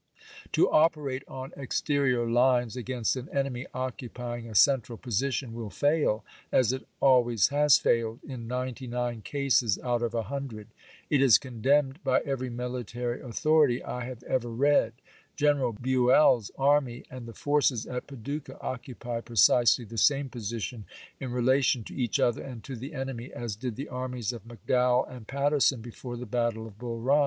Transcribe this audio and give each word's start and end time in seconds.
To 0.53 0.67
operate 0.67 1.21
on 1.27 1.51
exterior 1.55 2.27
lines 2.27 2.75
against 2.75 3.15
an 3.15 3.29
enemy 3.29 3.67
occupying 3.71 4.49
a 4.49 4.55
cen 4.55 4.81
tral 4.81 4.99
position 4.99 5.53
will 5.53 5.69
fail, 5.69 6.25
as 6.51 6.73
it 6.73 6.87
always 6.99 7.49
has 7.49 7.77
failed, 7.77 8.19
in 8.27 8.47
ninety 8.47 8.87
nine 8.87 9.21
cases 9.21 9.77
out 9.83 10.01
of 10.01 10.15
a 10.15 10.23
hundred. 10.23 10.69
It 11.11 11.21
is 11.21 11.37
con 11.37 11.61
demned 11.61 12.03
by 12.03 12.21
every 12.21 12.49
military 12.49 13.21
authority 13.21 13.83
I 13.83 14.03
have 14.05 14.23
ever 14.23 14.47
LINCOLN 14.49 14.57
DIEECTS 14.57 14.93
COOPEKATION 15.37 15.53
103 15.53 15.53
read. 15.53 15.53
General 15.53 15.73
Buell's 15.73 16.49
army 16.57 17.03
and 17.11 17.27
the 17.27 17.33
forces 17.35 17.85
at 17.85 18.07
Pa 18.07 18.15
chap. 18.15 18.23
vi. 18.23 18.23
ducah 18.23 18.57
occupy 18.59 19.21
precisely 19.21 19.85
the 19.85 19.99
same 19.99 20.29
position 20.29 20.85
in 21.19 21.29
rela 21.29 21.57
^ncom" 21.59 21.63
tion 21.63 21.83
to 21.83 21.93
each 21.95 22.19
other 22.19 22.41
and 22.41 22.63
to 22.63 22.75
the 22.75 22.95
enemy 22.95 23.31
as 23.31 23.55
did 23.55 23.75
the 23.75 23.85
"^^wf'R^^" 23.85 23.93
armies 23.93 24.33
of 24.33 24.47
McDowell 24.47 25.07
and 25.11 25.27
Patterson 25.27 25.79
before 25.81 26.17
the 26.17 26.25
battle 26.25 26.63
pp!^532, 26.63 26.69
533. 26.69 26.69
of 26.69 26.77
Bull 26.79 26.99
Run." 27.01 27.19